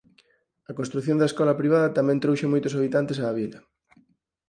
A 0.69 0.71
construción 0.79 1.17
da 1.19 1.29
escola 1.31 1.59
privada 1.61 1.95
tamén 1.97 2.21
trouxo 2.23 2.51
moitos 2.53 2.75
habitantes 2.77 3.17
á 3.23 3.25
vila. 3.39 3.59